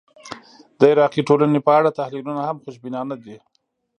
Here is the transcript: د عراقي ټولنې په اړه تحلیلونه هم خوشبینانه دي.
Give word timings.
د 0.79 0.81
عراقي 0.91 1.21
ټولنې 1.29 1.59
په 1.67 1.71
اړه 1.77 1.95
تحلیلونه 1.99 2.41
هم 2.47 2.57
خوشبینانه 2.63 3.15
دي. 3.23 3.37